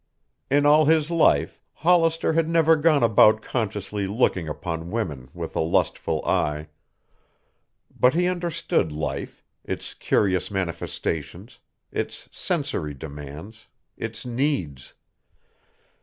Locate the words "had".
2.33-2.49